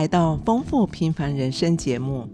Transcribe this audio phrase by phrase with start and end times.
[0.00, 2.26] 来到丰富平凡人生节目，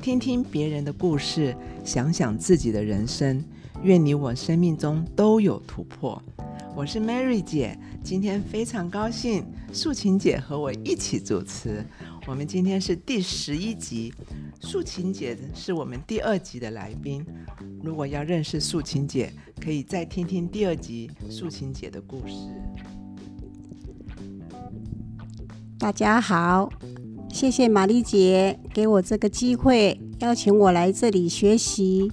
[0.00, 3.44] 听听别人的故事，想想自己的人生。
[3.84, 6.20] 愿你我生命中都有突破。
[6.74, 11.86] 我是 Mary 姐，今天非常高兴，素琴姐和我一起主持。
[12.26, 14.12] 我们今天是第十一集，
[14.58, 17.24] 素琴姐是我们第二集的来宾。
[17.84, 22.34] 如果要认识素琴姐，可以再听听第二集素琴姐的故事。
[25.78, 26.68] 大家好，
[27.32, 32.12] 谢谢玛丽姐给我这个机会，邀请我来这里学习。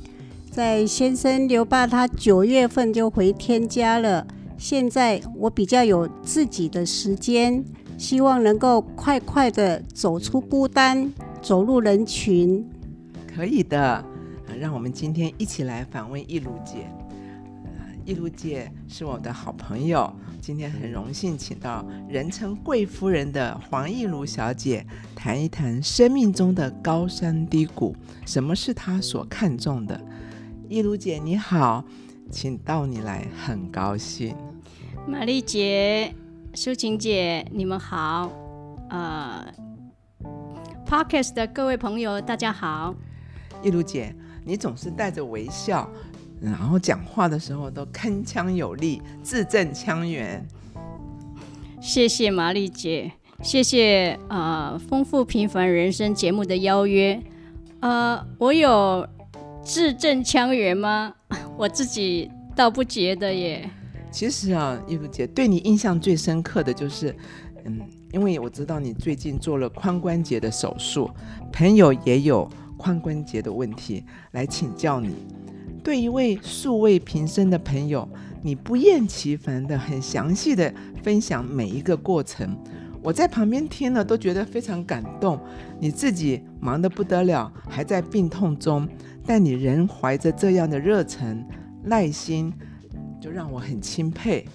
[0.50, 4.26] 在先生刘爸他九月份就回天家了，
[4.58, 7.64] 现在我比较有自己的时间，
[7.98, 12.66] 希望能够快快的走出孤单，走入人群。
[13.28, 14.04] 可以的，
[14.58, 16.88] 让我们今天一起来访问易如姐。
[18.10, 24.84] 易如姐是我的好朋友，今天很荣幸请到人称贵夫人的黄易如小姐，
[25.16, 30.04] 谈一谈生命中的高山低谷，什么是她所看重的。
[30.68, 31.86] 易如姐你好，
[32.32, 34.36] 请到你来，很高兴。
[35.08, 36.12] 玛丽姐、
[36.56, 38.32] 淑琴姐，你们好。
[38.90, 39.46] 呃
[40.84, 42.96] ，Podcast 的各位朋友，大家好。
[43.62, 45.88] 易如姐，你总是带着微笑。
[46.42, 50.46] 然后讲话的时候都铿锵有力，字正腔圆。
[51.82, 57.22] 谢谢玛丽姐，谢谢呃丰富平凡人生节目的邀约。
[57.82, 59.08] 呃，我有
[59.64, 61.14] 字正腔圆吗？
[61.58, 63.70] 我自己倒不觉得耶。
[64.12, 67.16] 其实啊，一如姐对你印象最深刻的就是，
[67.66, 67.80] 嗯，
[68.12, 71.10] 因为我知道你最近做了髋关节的手术，
[71.52, 75.16] 朋友也有髋关节的问题来请教你。
[75.90, 78.08] 对一位素未平生的朋友，
[78.44, 82.56] 你不厌其烦的、很详细的分享每一个过程，
[83.02, 85.40] 我在旁边听了都觉得非常感动。
[85.80, 88.88] 你自己忙得不得了，还在病痛中，
[89.26, 91.44] 但你仍怀着这样的热忱、
[91.82, 92.54] 耐心，
[93.20, 94.46] 就让我很钦佩。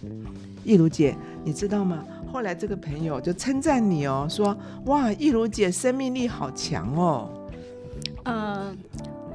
[0.63, 2.05] 易如姐，你知道吗？
[2.33, 4.57] 后来这个朋友就称赞你哦，说
[4.87, 7.29] ：“哇，易如姐生命力好强哦。”
[8.23, 8.79] 嗯。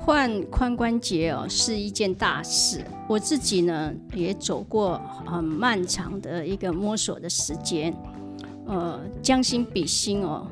[0.02, 7.94] 换髋关节哦是一件大事，我自己呢也走过很漫长的一个摸索的时间，
[8.66, 10.48] 呃，将心比心哦，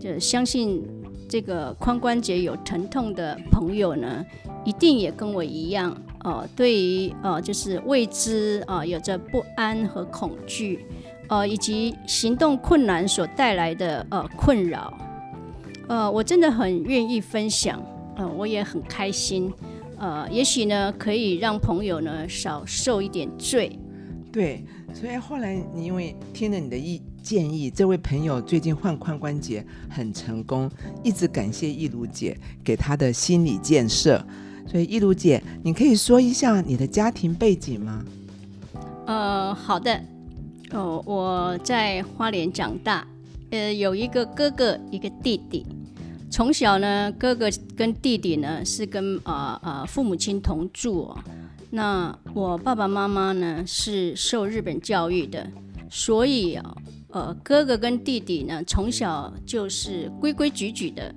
[0.00, 0.82] 就相信
[1.28, 4.24] 这个髋关节有疼痛的朋友呢，
[4.64, 10.86] 一定也跟我一样哦，对于呃就是未知啊有着不安和恐惧，
[11.28, 14.96] 呃以及行动困难所带来的呃困扰，
[15.88, 17.82] 呃我真的很愿意分享。
[18.16, 19.52] 嗯，我也很开心，
[19.98, 23.78] 呃，也许呢可以让朋友呢少受一点罪。
[24.30, 24.64] 对，
[24.94, 30.70] 所以后来你因为听了你的意建议，这位朋友最近换髋关节很成功，
[31.02, 34.24] 一直感谢易如姐给他的心理建设。
[34.66, 38.04] 所以易如姐，你可以说一下你的家庭背景吗？
[39.06, 40.00] 呃，好的。
[40.70, 43.06] 哦，我在花莲长大，
[43.50, 45.66] 呃，有一个哥哥，一个弟弟。
[46.32, 51.18] 从小呢，哥哥跟弟弟呢是跟呃呃父母亲同住哦。
[51.68, 55.46] 那我爸爸妈妈呢是受日本教育的，
[55.90, 56.74] 所以啊
[57.10, 61.14] 呃哥哥跟弟弟呢从小就是规规矩矩的。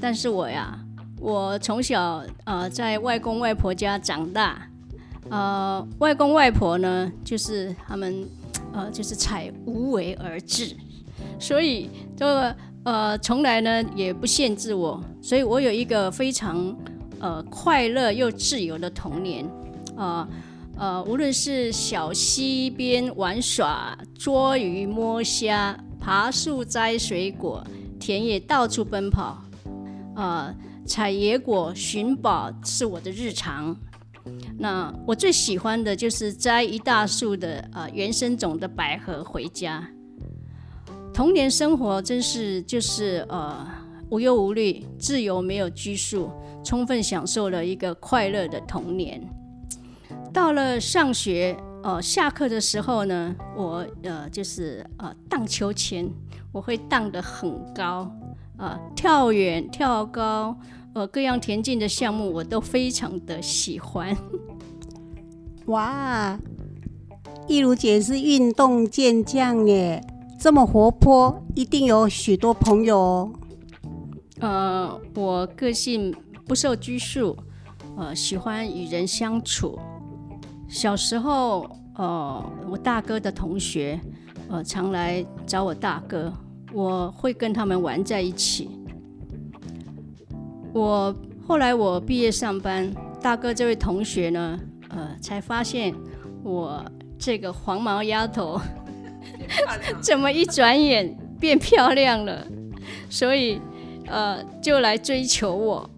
[0.00, 0.78] 但是我呀，
[1.20, 4.66] 我从小呃在外公外婆家长大，
[5.28, 8.26] 呃外公外婆呢就是他们
[8.72, 10.74] 呃就是采无为而治，
[11.38, 12.56] 所以这个。
[12.84, 16.74] 呃，从来呢也不限制我，所以我有一个非常
[17.20, 19.44] 呃快乐又自由的童年。
[19.96, 20.28] 啊
[20.78, 27.66] 呃，无论是小溪边玩耍、捉鱼摸虾、爬树摘水果、
[27.98, 29.42] 田野到处奔跑，
[30.14, 30.54] 呃，
[30.86, 33.76] 采野果寻宝是我的日常。
[34.56, 39.84] 那我最喜欢的就是摘一大束的呃原生种的百合回家。
[41.18, 43.66] 童年生活真是就是呃
[44.08, 46.30] 无忧无虑、自由没有拘束，
[46.62, 49.20] 充分享受了一个快乐的童年。
[50.32, 56.08] 到了上学，呃下课的时候呢，我呃就是呃荡秋千，
[56.52, 58.08] 我会荡得很高，
[58.56, 60.56] 呃跳远、跳高，
[60.94, 64.16] 呃各样田径的项目我都非常的喜欢。
[65.66, 66.38] 哇，
[67.48, 70.00] 一如姐是运动健将耶！
[70.48, 73.30] 这么活泼，一定有许多朋友哦。
[74.40, 76.10] 呃，我个性
[76.46, 77.36] 不受拘束，
[77.98, 79.78] 呃，喜欢与人相处。
[80.66, 84.00] 小时候，呃，我大哥的同学，
[84.48, 86.32] 呃，常来找我大哥，
[86.72, 88.70] 我会跟他们玩在一起。
[90.72, 91.14] 我
[91.46, 92.90] 后来我毕业上班，
[93.20, 94.58] 大哥这位同学呢，
[94.88, 95.94] 呃，才发现
[96.42, 96.82] 我
[97.18, 98.58] 这个黄毛丫头
[100.00, 102.46] 怎么一转眼变漂亮了，
[103.08, 103.60] 所以
[104.06, 105.90] 呃就来追求我。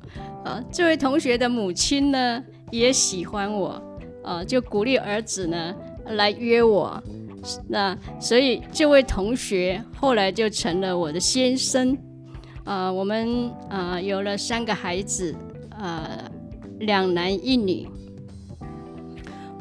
[0.45, 3.83] 呃，这位同学的母亲呢也喜欢我，
[4.25, 5.75] 呃，就鼓励儿子呢
[6.07, 7.03] 来约我。
[7.69, 11.97] 那所以这位同学后来就成了我的先生。
[12.65, 15.35] 呃，我们呃有了三个孩子，
[15.79, 16.31] 呃，
[16.81, 17.89] 两男一女。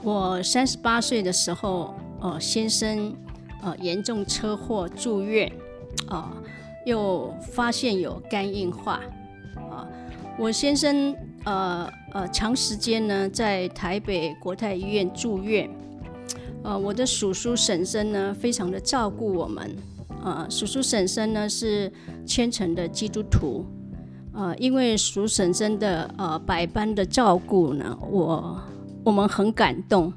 [0.04, 3.14] 我三十八岁的时候，呃，先生
[3.62, 5.52] 呃严重车祸住院，
[6.08, 6.34] 啊，
[6.86, 9.02] 又发现有肝硬化，
[9.56, 9.88] 啊，
[10.38, 11.16] 我先生
[11.46, 15.70] 呃呃长时间呢在台北国泰医院住院，
[16.64, 19.76] 呃，我的叔叔婶婶呢非常的照顾我们。
[20.22, 21.90] 呃，叔叔婶婶呢是
[22.26, 23.66] 虔诚的基督徒，
[24.34, 28.62] 呃，因为叔婶婶的呃百般的照顾呢，我
[29.06, 30.12] 我们很感动，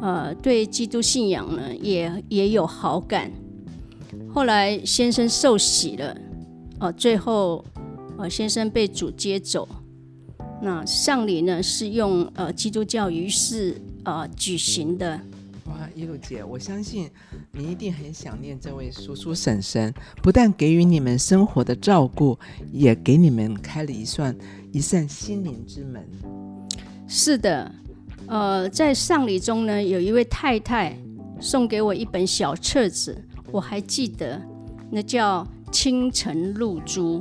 [0.00, 3.30] 呃，对基督信仰呢也也有好感。
[4.32, 6.16] 后来先生受洗了，
[6.78, 7.64] 呃，最后
[8.16, 9.68] 呃先生被主接走，
[10.62, 15.20] 那丧礼呢是用呃基督教仪式呃举行的。
[15.66, 17.10] 哇，一路姐，我相信
[17.52, 19.92] 你一定很想念这位叔叔婶婶，
[20.22, 22.38] 不但给予你们生活的照顾，
[22.72, 24.34] 也给你们开了一扇
[24.72, 26.08] 一扇心灵之门。
[27.06, 27.70] 是的，
[28.28, 30.96] 呃，在丧礼中呢，有一位太太
[31.40, 33.20] 送给我一本小册子，
[33.50, 34.40] 我还记得，
[34.90, 37.18] 那叫《清晨露珠》。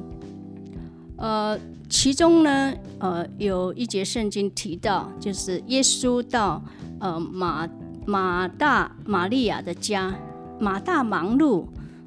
[1.18, 1.60] 呃，
[1.90, 6.64] 其中呢，呃，有一节圣经提到，就是耶稣到
[7.00, 7.68] 呃马。
[8.10, 10.18] 马大玛利亚的家，
[10.62, 11.66] 马大忙碌，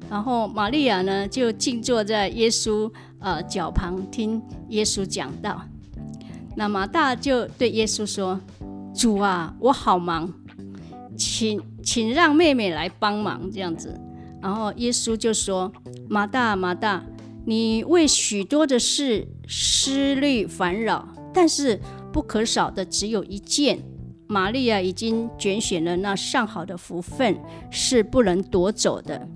[0.09, 5.61] 然后玛利亚呢就静坐在耶稣呃脚旁听耶稣讲道。
[6.55, 8.41] 那马大就对耶稣说
[8.93, 10.31] ：“主啊，我好忙，
[11.17, 13.99] 请请让妹妹来帮忙这样子。”
[14.41, 15.71] 然后耶稣就说
[16.09, 17.03] ：“马大马大，
[17.45, 21.79] 你为许多的事思虑烦扰，但是
[22.11, 23.79] 不可少的只有一件。”
[24.27, 27.37] 玛利亚已经拣选了那上好的福分，
[27.69, 29.27] 是不能夺走的。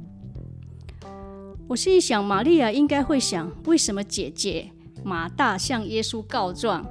[1.68, 4.72] 我心里想，玛利亚应该会想：为什么姐姐
[5.04, 6.86] 马大向耶稣告状？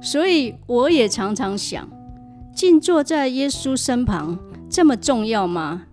[0.00, 1.90] 所以我也常常想，
[2.58, 4.36] 静坐在耶稣身旁
[4.68, 5.84] 这么重要吗？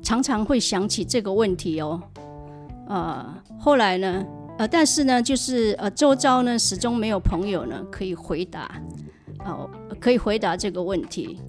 [0.00, 2.00] 常常会想起这个问题哦。
[2.86, 4.24] 呃，后来呢？
[4.56, 8.80] 呃，但是呢，就是呃，周遭呢，始终没有朋友呢可以回答。
[9.44, 9.68] 哦，
[9.98, 11.40] 可以回答这个问题。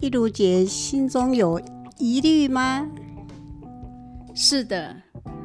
[0.00, 1.60] 一如姐心中有
[1.98, 2.88] 疑虑吗？
[4.34, 4.96] 是的，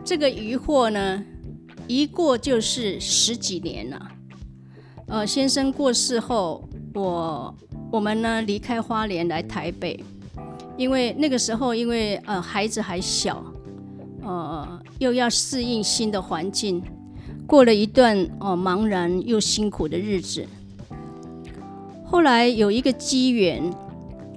[0.03, 1.23] 这个疑惑呢，
[1.85, 4.11] 一过就是十几年了。
[5.05, 7.53] 呃，先生过世后，我
[7.91, 10.03] 我们呢离开花莲来台北，
[10.75, 13.43] 因为那个时候因为呃孩子还小，
[14.23, 16.81] 呃又要适应新的环境，
[17.45, 20.45] 过了一段哦茫然又辛苦的日子。
[22.03, 23.61] 后来有一个机缘，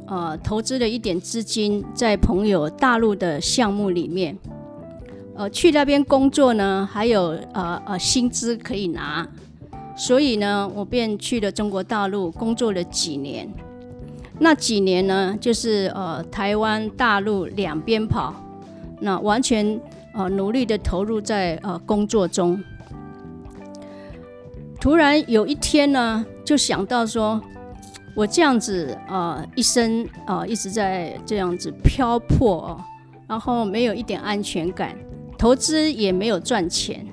[0.06, 4.37] 呃，投资了一点资金在朋友大陆的项目里面，
[5.37, 9.26] 呃，去那边工作呢，还有呃呃薪资可以拿，
[10.00, 13.47] 所以呢，我便去了中国大陆工作了几年。
[14.38, 18.35] 那几年呢，就是呃台湾、大陆两边跑，
[18.99, 19.78] 那完全
[20.14, 22.59] 呃努力的投入在呃工作中。
[24.80, 27.38] 突然有一天呢，就想到说。
[28.16, 32.80] 我这样子啊，一生啊一直在这样子漂泊哦，
[33.28, 34.97] 然后没有一点安全感，
[35.38, 37.07] 投资也没有赚钱，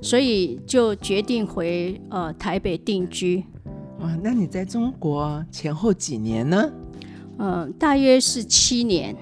[0.00, 3.44] 所以就决定回呃台北定居。
[4.00, 6.70] 哇，那你在中国前后几年呢？
[7.38, 9.16] 嗯，大约是七年。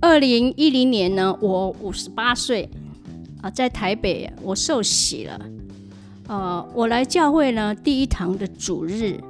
[0.00, 2.70] 二零一零年呢，我五十八岁
[3.42, 5.40] 啊，在台北我受洗了。
[6.28, 9.20] 呃，我来教会呢，第一堂的主日。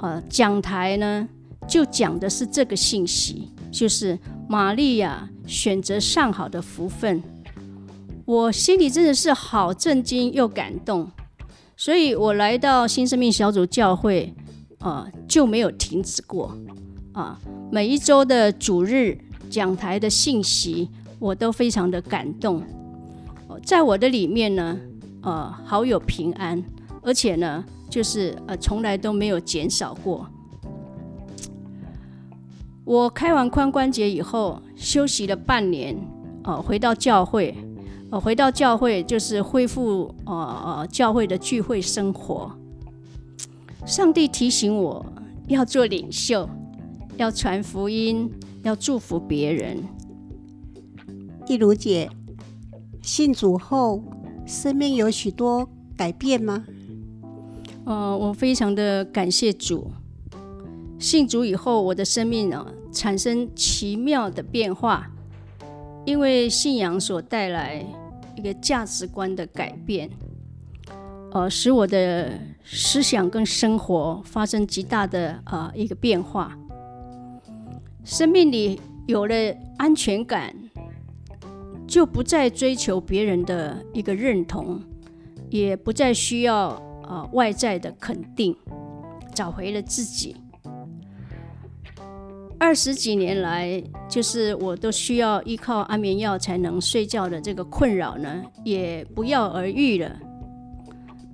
[0.00, 1.28] 呃，讲台呢
[1.66, 4.16] 就讲的是这个信息，就是
[4.48, 7.22] 玛利亚选择上好的福分。
[8.28, 11.10] 我心里真的是好震惊又感动，
[11.78, 14.34] 所以我来到新生命小组教会，
[14.80, 16.54] 呃，就没有停止过。
[17.14, 17.40] 啊，
[17.72, 19.16] 每一周的主日
[19.48, 22.62] 讲台的信息，我都非常的感动。
[23.64, 24.78] 在我的里面呢，
[25.22, 26.62] 呃，好有平安，
[27.02, 27.64] 而且呢。
[27.88, 30.26] 就是呃，从来都没有减少过。
[32.84, 35.96] 我开完髋关节以后，休息了半年，
[36.44, 37.56] 呃回到教会，
[38.10, 42.50] 呃回到教会就是恢复呃呃教会的聚会生活。
[43.84, 45.04] 上帝提醒我
[45.46, 46.48] 要做领袖，
[47.16, 48.30] 要传福音，
[48.62, 49.82] 要祝福别人。
[51.46, 52.10] 一如姐，
[53.02, 54.02] 信主后，
[54.46, 56.64] 生命有许多改变吗？
[57.84, 59.90] 呃，我非常的感谢主。
[60.98, 65.10] 信主以后，我的生命呢产生奇妙的变化，
[66.04, 67.86] 因为信仰所带来
[68.38, 70.08] 一个价值观的改变，
[71.32, 76.56] 呃，使我的思想跟生活发生极大的呃一个变化。
[78.04, 79.34] 生命里有了
[79.76, 80.54] 安全感，
[81.84, 84.80] 就不再追求别人的一个认同，
[85.50, 88.56] 也不再需要呃外在的肯定，
[89.34, 90.36] 找回了自己。
[92.58, 100.16] 二十几年来，就是我都需要依靠安眠药才能睡觉的这个困扰呢，也不药而愈了。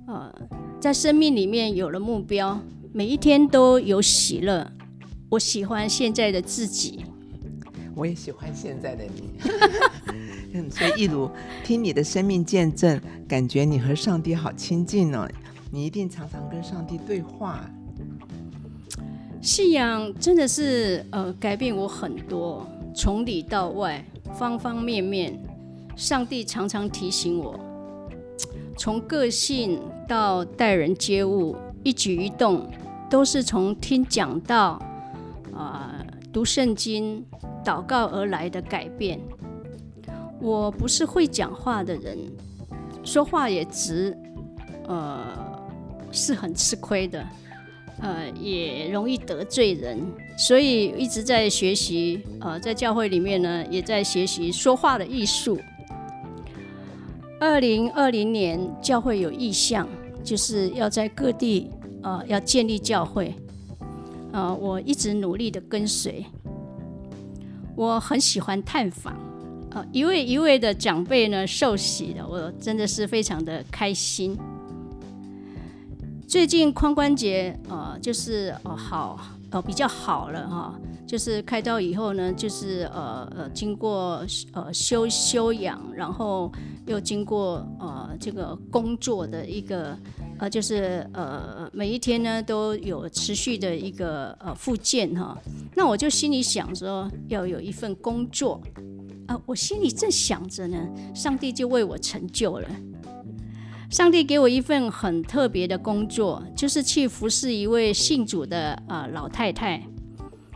[0.07, 0.33] 呃，
[0.79, 2.59] 在生命里面有了目标，
[2.93, 4.71] 每一天都有喜乐。
[5.29, 7.03] 我喜欢现在的自己，
[7.95, 9.39] 我也喜欢现在的你。
[10.53, 11.29] 嗯，所以一如
[11.63, 15.27] 听你的生命见证，感觉你和上帝好亲近哦。
[15.71, 17.69] 你一定常常跟上帝对话。
[19.45, 25.39] 信仰真的是呃改变我很多，从里到外，方方面面，
[25.95, 27.59] 上帝常常提醒我，
[28.75, 32.67] 从个性到待人接物，一举一动
[33.07, 34.81] 都是从听讲道、
[35.53, 37.23] 啊读圣经、
[37.63, 39.19] 祷告而来的改变。
[40.41, 42.17] 我不是会讲话的人，
[43.03, 44.17] 说话也直，
[44.87, 45.23] 呃，
[46.11, 47.23] 是很吃亏的。
[48.01, 49.99] 呃，也容易得罪人，
[50.37, 52.21] 所以一直在学习。
[52.41, 55.57] 呃，在教会里面呢，也在学习说话的艺术。
[57.39, 59.87] 二零二零年，教会有意向，
[60.23, 61.69] 就是要在各地
[62.01, 63.33] 呃要建立教会。
[64.31, 66.25] 呃，我一直努力的跟随。
[67.75, 69.13] 我很喜欢探访，
[69.71, 74.37] 呃，一位一位的长辈呢受洗了，我真的是非常的开心。
[76.35, 79.17] 最近髋关节呃就是呃好
[79.51, 80.77] 呃比较好了哈，
[81.07, 86.51] 就是开刀以后呢，就是呃呃经过呃休休养，然后
[86.87, 89.97] 又经过呃这个工作的一个
[90.37, 95.37] 呃就是呃每一天呢都有持续的一个呃复健哈，
[95.73, 98.61] 那我就心里想说要有一份工作
[99.27, 100.77] 啊，我心里正想着呢，
[101.15, 102.67] 上帝就为我成就了。
[103.95, 109.81] 上帝给我一份很特别的工作，就是去服侍一位信主的啊老太太。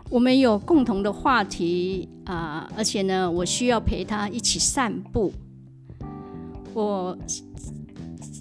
[0.10, 5.31] 我们有共同的话题啊，而且呢，我需要陪她一起散步。
[6.74, 7.17] 我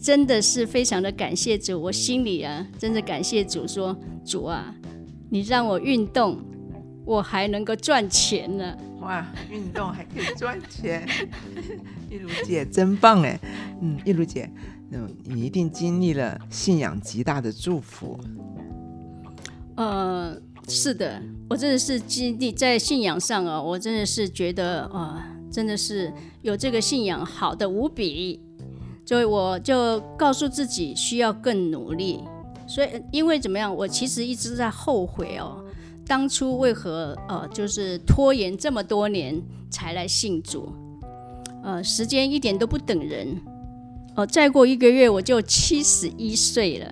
[0.02, 4.74] 真的是非常的感谢主，我心里啊，真的感谢主，说主啊，
[5.30, 6.38] 你让我运动，
[7.08, 8.76] 我还能够赚钱呢。
[9.00, 11.08] 哇，运动还可以赚钱，
[12.10, 13.40] 一如姐真棒哎，
[13.80, 14.50] 嗯，一如姐。
[14.90, 18.20] 嗯，你一定经历了信仰极大的祝福。
[19.76, 20.36] 呃，
[20.68, 26.12] 是的，我真的是经历在信仰上啊，我真的是觉得啊，真的是
[26.42, 28.40] 有这个信仰好的无比，
[29.06, 32.22] 所以我就告诉自己需要更努力。
[32.66, 35.64] 所以因为怎么样，我其实一直在后悔哦，
[36.08, 40.72] 当初为何呃就是拖延这么多年才来信主？
[41.62, 43.36] 呃，时间一点都不等人。
[44.16, 46.90] 哦，再过一个月我就七十一岁了。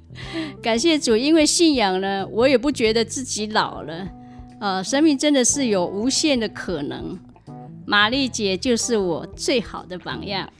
[0.60, 4.08] 感谢主，因为信仰呢，我也不觉得自己老了。
[4.60, 7.16] 呃，生命真的是有无限的可能。
[7.86, 10.50] 玛丽姐就是我最好的榜样。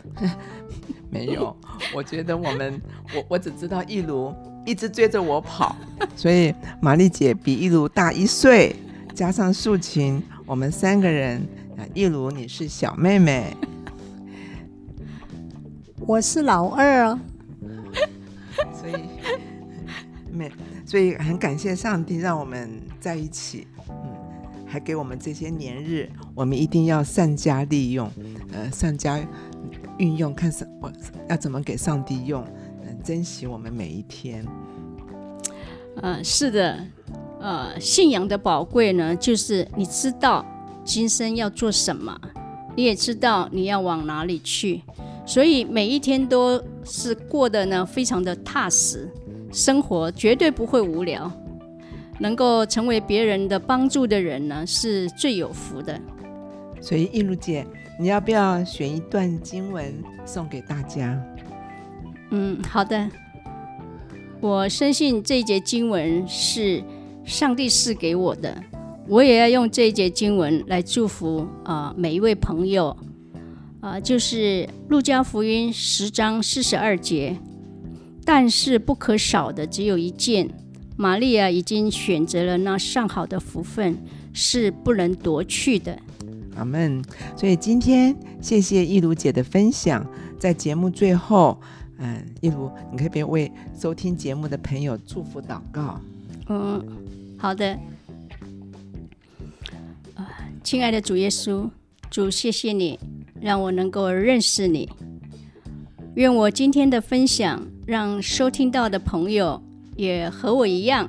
[1.10, 1.54] 没有，
[1.94, 2.80] 我觉得我们，
[3.14, 4.32] 我我只知道一如
[4.68, 5.75] 一直追着我跑，
[6.14, 8.76] 所以玛丽姐比一如大一岁，
[9.14, 11.40] 加上素琴，我们三个人
[11.78, 13.56] 啊，一如你是小妹妹。
[16.06, 17.18] 我是老二哦，
[18.78, 18.94] 所以
[20.30, 20.52] 没，
[20.84, 22.70] 所以很感谢上帝让我们
[23.00, 23.94] 在一起，嗯，
[24.66, 28.10] 还给我们这些年日，我们一定要善加利用，
[28.52, 29.18] 呃，善加
[29.96, 30.92] 运用，看上我
[31.30, 32.52] 要怎么给上帝用，嗯，
[33.08, 34.46] 珍惜我们每一天。
[36.02, 36.78] 嗯，是的，
[37.40, 40.44] 呃，信仰的宝贵呢，就是你知道
[40.84, 42.14] 今生要做什么，
[42.76, 44.82] 你也知道你要往哪里去。
[45.24, 49.10] 所以每一天都是过得呢非常的踏实，
[49.50, 51.32] 生活绝对不会无聊。
[52.18, 55.98] 能够成为别人的帮助的人呢，是最有福的。
[56.78, 57.66] 所以一如姐，
[57.98, 59.94] 你要不要选一段经文
[60.26, 61.18] 送给大家？
[62.30, 63.08] 嗯，好的。
[64.40, 66.82] 我深信这一节经文是
[67.25, 68.56] 上帝赐给我的，
[69.08, 72.97] 我也要用这一节经文来祝福啊、每一位朋友。
[73.80, 77.37] 啊、就是路加福音十章四十二节，
[78.25, 80.50] 但是不可少的只有一件，
[80.97, 83.97] 玛利亚已经选择了那上好的福分，
[84.32, 85.97] 是不能夺去的。
[86.56, 87.02] 阿门。
[87.37, 90.04] 所以今天谢谢一如姐的分享，
[90.40, 91.58] 在节目最后，
[91.98, 96.00] 嗯，一如，你可以为收听节目的朋友祝福祷告？
[96.48, 96.84] 嗯，
[97.36, 97.78] 好的。
[100.14, 100.26] 啊，
[100.62, 101.68] 亲爱的主耶稣，
[102.10, 102.98] 主谢谢你
[103.40, 104.88] 让我能够认识你。
[106.14, 109.62] 愿我今天的分享让收听到的朋友
[109.96, 111.08] 也和我一样，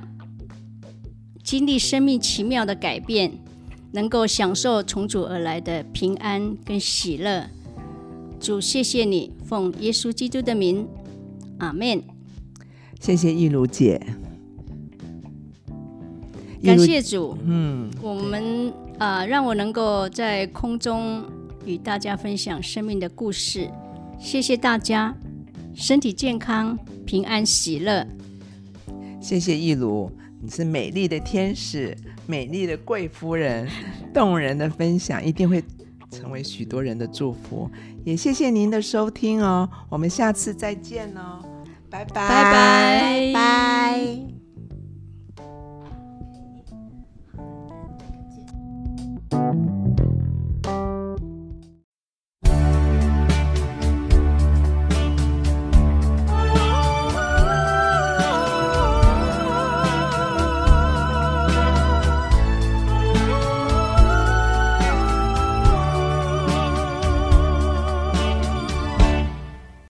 [1.42, 3.32] 经历生命奇妙的改变，
[3.92, 7.48] 能够享受从主而来的平安跟喜乐。
[8.40, 10.88] 主谢谢你，奉耶稣基督的名，
[11.58, 12.02] 阿门。
[12.98, 14.00] 谢谢一如姐。
[16.62, 17.36] 感，谢主。
[17.44, 21.22] 嗯，我们啊、让我能够在空中
[21.66, 23.70] 与大家分享生命的故事。
[24.18, 25.14] 谢谢大家，
[25.74, 28.06] 身体健康，平安喜乐。
[29.20, 31.94] 谢谢一如，你是美丽的天使，
[32.26, 33.68] 美丽的贵夫人，
[34.14, 35.62] 动人的分享一定会
[36.10, 37.70] 成为许多人的祝福。
[38.04, 41.44] 也谢谢您的收听哦，我们下次再见哦，
[41.90, 44.39] 拜拜，拜拜拜。